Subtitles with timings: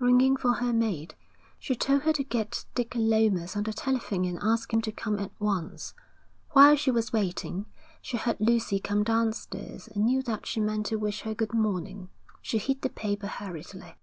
[0.00, 1.14] Ringing for her maid,
[1.58, 5.18] she told her to get Dick Lomas on the telephone and ask him to come
[5.18, 5.94] at once.
[6.50, 7.64] While she was waiting,
[8.02, 12.10] she heard Lucy come downstairs and knew that she meant to wish her good morning.
[12.42, 13.94] She hid the paper hurriedly.